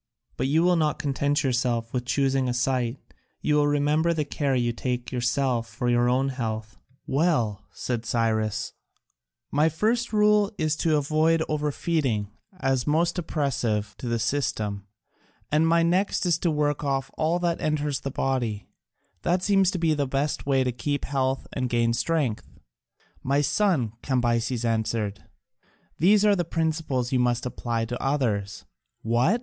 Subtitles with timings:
[0.35, 2.97] But you will not content yourself with choosing a site,
[3.39, 8.73] you will remember the care you take yourself for your own health." "Well," said Cyrus,
[9.51, 14.87] "my first rule is to avoid over feeding as most oppressive to the system,
[15.51, 18.65] and my next to work off all that enters the body:
[19.21, 22.49] that seems the best way to keep health and gain strength."
[23.21, 25.25] "My son," Cambyses answered,
[25.99, 28.65] "these are the principles you must apply to others."
[29.03, 29.39] "What!"